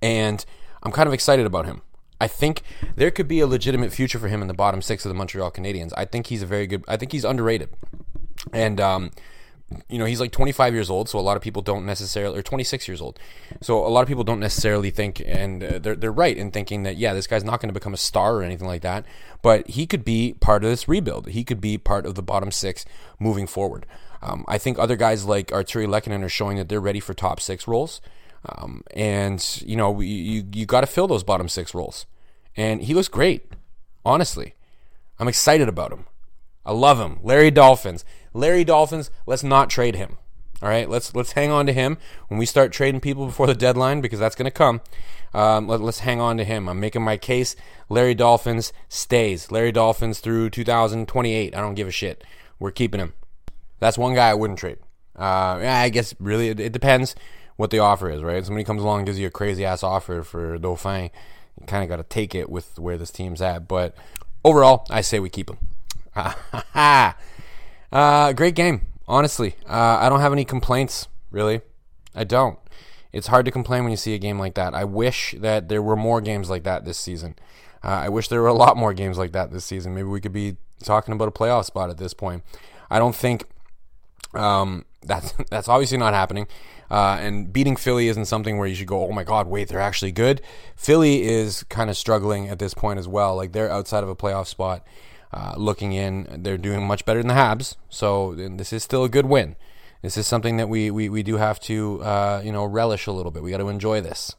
and 0.00 0.44
I'm 0.82 0.92
kind 0.92 1.06
of 1.06 1.12
excited 1.12 1.46
about 1.46 1.66
him. 1.66 1.82
I 2.20 2.28
think 2.28 2.62
there 2.94 3.10
could 3.10 3.28
be 3.28 3.40
a 3.40 3.46
legitimate 3.46 3.92
future 3.92 4.18
for 4.18 4.28
him 4.28 4.42
in 4.42 4.48
the 4.48 4.54
bottom 4.54 4.80
six 4.80 5.04
of 5.04 5.10
the 5.10 5.14
Montreal 5.14 5.50
Canadiens. 5.50 5.92
I 5.96 6.04
think 6.04 6.28
he's 6.28 6.42
a 6.42 6.46
very 6.46 6.66
good. 6.66 6.84
I 6.88 6.96
think 6.96 7.12
he's 7.12 7.24
underrated, 7.24 7.70
and 8.52 8.80
um, 8.80 9.10
you 9.88 9.98
know 9.98 10.04
he's 10.04 10.20
like 10.20 10.32
25 10.32 10.72
years 10.72 10.88
old, 10.88 11.08
so 11.08 11.18
a 11.18 11.20
lot 11.20 11.36
of 11.36 11.42
people 11.42 11.62
don't 11.62 11.84
necessarily, 11.84 12.38
or 12.38 12.42
26 12.42 12.88
years 12.88 13.00
old, 13.00 13.18
so 13.60 13.84
a 13.84 13.88
lot 13.88 14.02
of 14.02 14.08
people 14.08 14.24
don't 14.24 14.40
necessarily 14.40 14.90
think, 14.90 15.20
and 15.26 15.62
uh, 15.62 15.78
they're 15.78 15.96
they're 15.96 16.12
right 16.12 16.36
in 16.36 16.52
thinking 16.52 16.84
that 16.84 16.96
yeah, 16.96 17.12
this 17.12 17.26
guy's 17.26 17.44
not 17.44 17.60
going 17.60 17.68
to 17.68 17.74
become 17.74 17.92
a 17.92 17.98
star 17.98 18.36
or 18.36 18.42
anything 18.42 18.68
like 18.68 18.82
that, 18.82 19.04
but 19.42 19.68
he 19.68 19.86
could 19.86 20.04
be 20.04 20.34
part 20.40 20.64
of 20.64 20.70
this 20.70 20.88
rebuild. 20.88 21.28
He 21.28 21.44
could 21.44 21.60
be 21.60 21.76
part 21.76 22.06
of 22.06 22.14
the 22.14 22.22
bottom 22.22 22.50
six 22.50 22.86
moving 23.18 23.46
forward. 23.46 23.84
Um, 24.22 24.44
I 24.46 24.58
think 24.58 24.78
other 24.78 24.96
guys 24.96 25.24
like 25.24 25.48
Artturi 25.48 25.86
Lehkonen 25.86 26.22
are 26.22 26.28
showing 26.28 26.56
that 26.56 26.68
they're 26.68 26.80
ready 26.80 27.00
for 27.00 27.12
top 27.12 27.40
six 27.40 27.66
roles. 27.66 28.00
Um, 28.46 28.82
and 28.94 29.62
you 29.64 29.76
know 29.76 30.00
you 30.00 30.44
you 30.52 30.66
got 30.66 30.80
to 30.80 30.86
fill 30.86 31.06
those 31.06 31.22
bottom 31.22 31.48
six 31.48 31.74
roles, 31.74 32.06
and 32.56 32.82
he 32.82 32.94
looks 32.94 33.08
great. 33.08 33.52
Honestly, 34.04 34.54
I'm 35.18 35.28
excited 35.28 35.68
about 35.68 35.92
him. 35.92 36.06
I 36.64 36.72
love 36.72 36.98
him, 36.98 37.18
Larry 37.22 37.50
Dolphins. 37.50 38.04
Larry 38.34 38.64
Dolphins. 38.64 39.10
Let's 39.26 39.44
not 39.44 39.70
trade 39.70 39.94
him. 39.94 40.18
All 40.60 40.68
right, 40.68 40.88
let's 40.88 41.14
let's 41.14 41.32
hang 41.32 41.50
on 41.50 41.66
to 41.66 41.72
him 41.72 41.98
when 42.28 42.38
we 42.38 42.46
start 42.46 42.72
trading 42.72 43.00
people 43.00 43.26
before 43.26 43.46
the 43.46 43.54
deadline 43.54 44.00
because 44.00 44.18
that's 44.18 44.36
going 44.36 44.46
to 44.46 44.50
come. 44.50 44.80
Um, 45.34 45.66
let, 45.66 45.80
us 45.80 46.00
hang 46.00 46.20
on 46.20 46.36
to 46.36 46.44
him. 46.44 46.68
I'm 46.68 46.78
making 46.78 47.02
my 47.02 47.16
case. 47.16 47.56
Larry 47.88 48.14
Dolphins 48.14 48.72
stays. 48.88 49.50
Larry 49.50 49.72
Dolphins 49.72 50.20
through 50.20 50.50
2028. 50.50 51.54
I 51.54 51.60
don't 51.60 51.74
give 51.74 51.88
a 51.88 51.92
shit. 51.92 52.22
We're 52.58 52.70
keeping 52.70 53.00
him. 53.00 53.14
That's 53.82 53.98
one 53.98 54.14
guy 54.14 54.30
I 54.30 54.34
wouldn't 54.34 54.60
trade. 54.60 54.78
Uh, 55.18 55.58
I 55.60 55.88
guess 55.88 56.14
really 56.20 56.50
it, 56.50 56.60
it, 56.60 56.72
depends 56.72 57.16
what 57.56 57.70
the 57.70 57.80
offer 57.80 58.08
is, 58.08 58.22
right? 58.22 58.36
If 58.36 58.44
somebody 58.44 58.62
comes 58.62 58.80
along 58.80 59.00
and 59.00 59.06
gives 59.06 59.18
you 59.18 59.26
a 59.26 59.30
crazy 59.30 59.64
ass 59.64 59.82
offer 59.82 60.22
for 60.22 60.56
Dauphin, 60.56 61.10
you 61.60 61.66
kind 61.66 61.82
of 61.82 61.88
got 61.88 61.96
to 61.96 62.04
take 62.04 62.32
it 62.32 62.48
with 62.48 62.78
where 62.78 62.96
this 62.96 63.10
team's 63.10 63.42
at. 63.42 63.66
But 63.66 63.96
overall, 64.44 64.86
I 64.88 65.00
say 65.00 65.18
we 65.18 65.30
keep 65.30 65.50
him. 65.50 65.58
uh, 67.92 68.32
great 68.34 68.54
game, 68.54 68.82
honestly. 69.08 69.56
Uh, 69.68 69.98
I 70.00 70.08
don't 70.08 70.20
have 70.20 70.32
any 70.32 70.44
complaints, 70.44 71.08
really. 71.32 71.60
I 72.14 72.22
don't. 72.22 72.60
It's 73.12 73.26
hard 73.26 73.46
to 73.46 73.50
complain 73.50 73.82
when 73.82 73.90
you 73.90 73.96
see 73.96 74.14
a 74.14 74.18
game 74.18 74.38
like 74.38 74.54
that. 74.54 74.76
I 74.76 74.84
wish 74.84 75.34
that 75.40 75.68
there 75.68 75.82
were 75.82 75.96
more 75.96 76.20
games 76.20 76.48
like 76.48 76.62
that 76.62 76.84
this 76.84 76.98
season. 76.98 77.34
Uh, 77.82 77.88
I 77.88 78.10
wish 78.10 78.28
there 78.28 78.42
were 78.42 78.46
a 78.46 78.54
lot 78.54 78.76
more 78.76 78.94
games 78.94 79.18
like 79.18 79.32
that 79.32 79.50
this 79.50 79.64
season. 79.64 79.92
Maybe 79.92 80.06
we 80.06 80.20
could 80.20 80.32
be 80.32 80.56
talking 80.84 81.12
about 81.12 81.26
a 81.26 81.32
playoff 81.32 81.64
spot 81.64 81.90
at 81.90 81.98
this 81.98 82.14
point. 82.14 82.44
I 82.88 83.00
don't 83.00 83.16
think 83.16 83.46
um, 84.34 84.84
that's 85.02 85.32
that's 85.50 85.68
obviously 85.68 85.98
not 85.98 86.14
happening. 86.14 86.46
Uh, 86.90 87.16
and 87.20 87.52
beating 87.52 87.74
Philly 87.74 88.08
isn't 88.08 88.26
something 88.26 88.58
where 88.58 88.68
you 88.68 88.74
should 88.74 88.86
go, 88.86 89.06
oh 89.06 89.12
my 89.12 89.24
God, 89.24 89.46
wait, 89.46 89.68
they're 89.68 89.80
actually 89.80 90.12
good. 90.12 90.42
Philly 90.76 91.22
is 91.22 91.62
kind 91.64 91.88
of 91.88 91.96
struggling 91.96 92.48
at 92.48 92.58
this 92.58 92.74
point 92.74 92.98
as 92.98 93.08
well. 93.08 93.34
Like 93.34 93.52
they're 93.52 93.70
outside 93.70 94.02
of 94.02 94.10
a 94.10 94.16
playoff 94.16 94.46
spot. 94.46 94.86
Uh, 95.32 95.54
looking 95.56 95.94
in, 95.94 96.42
they're 96.42 96.58
doing 96.58 96.86
much 96.86 97.06
better 97.06 97.20
than 97.20 97.28
the 97.28 97.34
Habs. 97.34 97.76
So 97.88 98.34
this 98.34 98.70
is 98.74 98.82
still 98.82 99.04
a 99.04 99.08
good 99.08 99.24
win. 99.24 99.56
This 100.02 100.18
is 100.18 100.26
something 100.26 100.58
that 100.58 100.68
we 100.68 100.90
we, 100.90 101.08
we 101.08 101.22
do 101.22 101.36
have 101.36 101.60
to 101.60 102.02
uh, 102.02 102.42
you 102.44 102.52
know 102.52 102.64
relish 102.64 103.06
a 103.06 103.12
little 103.12 103.32
bit. 103.32 103.42
We 103.42 103.50
got 103.50 103.58
to 103.58 103.68
enjoy 103.68 104.02
this, 104.02 104.34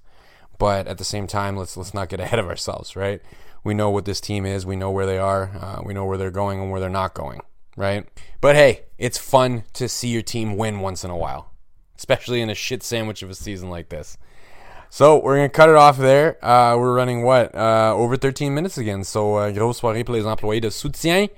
but 0.60 0.88
at 0.88 1.00
the 1.00 1.04
same 1.06 1.26
time, 1.26 1.58
let's 1.58 1.76
let's 1.76 1.94
not 1.94 2.10
get 2.10 2.20
ahead 2.20 2.38
of 2.38 2.48
ourselves, 2.48 2.96
right? 2.96 3.22
We 3.64 3.74
know 3.74 3.90
what 3.90 4.06
this 4.06 4.22
team 4.22 4.46
is. 4.46 4.66
We 4.66 4.76
know 4.76 4.92
where 4.92 5.06
they 5.06 5.18
are. 5.18 5.50
Uh, 5.60 5.82
we 5.84 5.94
know 5.94 6.06
where 6.06 6.18
they're 6.18 6.30
going 6.30 6.60
and 6.60 6.70
where 6.70 6.82
they're 6.82 6.90
not 6.90 7.14
going 7.14 7.42
right? 7.76 8.08
But 8.42 8.56
hey, 8.56 8.84
it's 8.98 9.18
fun 9.18 9.64
to 9.74 9.88
see 9.88 10.10
your 10.10 10.22
team 10.22 10.58
win 10.58 10.80
once 10.80 11.04
in 11.04 11.12
a 11.12 11.18
while, 11.18 11.52
especially 11.98 12.42
in 12.42 12.50
a 12.50 12.56
shit 12.56 12.84
sandwich 12.84 13.22
of 13.24 13.30
a 13.30 13.36
season 13.36 13.70
like 13.70 13.90
this. 13.90 14.18
So 14.90 15.20
we're 15.20 15.38
gonna 15.38 15.50
cut 15.50 15.70
it 15.70 15.76
off 15.76 15.98
there. 15.98 16.44
Uh, 16.46 16.78
we're 16.78 16.96
running 16.96 17.24
what 17.24 17.56
uh, 17.56 17.94
over 17.96 18.16
13 18.16 18.54
minutes 18.54 18.78
again. 18.78 19.04
So 19.04 19.38
uh, 19.38 19.52
soirée 19.52 20.06
pour 20.06 20.16
les 20.16 20.24
employés 20.24 20.62
de 20.62 20.70
soutien, 20.70 21.30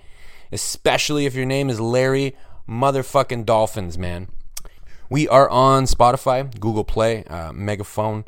especially 0.51 1.25
if 1.25 1.35
your 1.35 1.45
name 1.45 1.69
is 1.69 1.79
Larry 1.79 2.35
motherfucking 2.67 3.45
Dolphins, 3.45 3.97
man. 3.97 4.27
We 5.09 5.27
are 5.27 5.49
on 5.49 5.85
Spotify, 5.85 6.59
Google 6.59 6.83
Play, 6.83 7.23
uh, 7.25 7.53
Megaphone, 7.53 8.25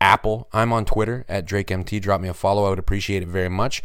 Apple. 0.00 0.48
I'm 0.52 0.72
on 0.72 0.84
Twitter 0.84 1.24
at 1.28 1.46
DrakeMT. 1.46 2.00
Drop 2.02 2.20
me 2.20 2.28
a 2.28 2.34
follow. 2.34 2.66
I 2.66 2.70
would 2.70 2.78
appreciate 2.78 3.22
it 3.22 3.28
very 3.28 3.48
much. 3.48 3.82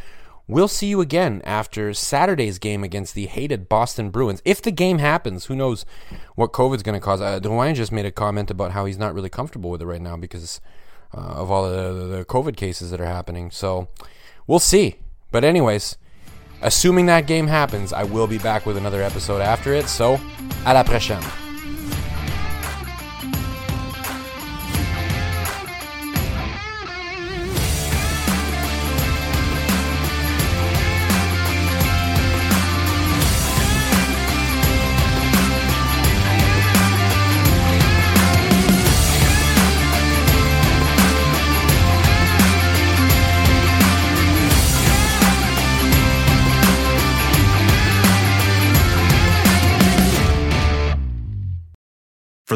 We'll 0.51 0.67
see 0.67 0.88
you 0.88 1.00
again 1.00 1.41
after 1.46 1.93
Saturday's 1.93 2.60
game 2.60 2.84
against 2.84 3.15
the 3.15 3.27
hated 3.27 3.70
Boston 3.70 4.10
Bruins. 4.10 4.41
If 4.43 4.62
the 4.62 4.70
game 4.70 4.98
happens, 4.98 5.46
who 5.46 5.55
knows 5.55 5.86
what 6.36 6.51
COVID's 6.51 6.84
going 6.84 7.00
to 7.00 7.03
cause. 7.03 7.22
Uh, 7.22 7.39
Dwayne 7.39 7.74
just 7.74 7.93
made 7.93 8.05
a 8.05 8.12
comment 8.12 8.51
about 8.51 8.74
how 8.74 8.84
he's 8.84 8.98
not 8.98 9.13
really 9.13 9.29
comfortable 9.29 9.70
with 9.70 9.81
it 9.81 9.86
right 9.86 10.01
now 10.01 10.17
because 10.17 10.60
uh, 11.15 11.22
of 11.22 11.50
all 11.50 11.63
the, 11.72 12.17
the 12.17 12.25
COVID 12.25 12.58
cases 12.58 12.91
that 12.91 13.00
are 13.00 13.05
happening. 13.05 13.50
So 13.50 13.88
we'll 14.46 14.60
see. 14.60 14.98
But, 15.31 15.46
anyways, 15.46 15.96
assuming 16.62 17.05
that 17.05 17.27
game 17.27 17.48
happens, 17.48 17.93
I 17.93 18.03
will 18.03 18.27
be 18.27 18.38
back 18.38 18.65
with 18.65 18.75
another 18.75 19.01
episode 19.01 19.41
after 19.41 19.74
it. 19.74 19.88
So, 19.88 20.17
à 20.65 20.74
la 20.74 20.84
prochaine. 20.84 21.24